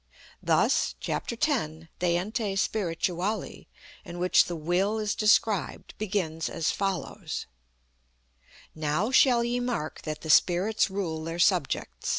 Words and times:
Thus, 0.41 0.95
chap, 0.99 1.31
x, 1.31 1.45
de 1.99 2.17
Ente 2.17 2.57
Spirituali, 2.57 3.67
in 4.03 4.17
which 4.17 4.45
the 4.45 4.55
Will 4.55 4.97
is 4.97 5.13
described, 5.13 5.93
begins 5.99 6.49
as 6.49 6.71
follows: 6.71 7.45
"Now 8.73 9.11
shall 9.11 9.43
ye 9.43 9.59
mark 9.59 10.01
that 10.01 10.21
the 10.21 10.31
Spirits 10.31 10.89
rule 10.89 11.23
their 11.23 11.37
subjects. 11.37 12.09